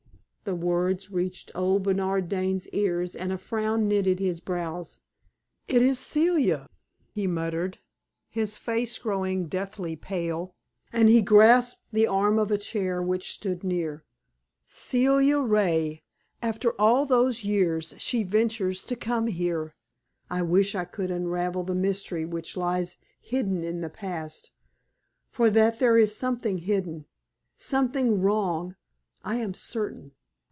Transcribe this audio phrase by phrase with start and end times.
[0.43, 4.99] The words reached old Bernard Dane's ears, and a frown knit his brows.
[5.67, 6.67] "It is Celia!"
[7.13, 7.77] he muttered,
[8.27, 10.55] his face growing deathly pale;
[10.91, 14.03] and he grasped the arm of a chair which stood near.
[14.65, 16.01] "Celia Ray!
[16.41, 19.75] After all those years she ventures to come here!
[20.29, 24.49] I wish I could unravel the mystery which lies hidden in the past,
[25.29, 27.05] for that there is something hidden
[27.57, 28.75] something wrong
[29.23, 30.13] I am certain."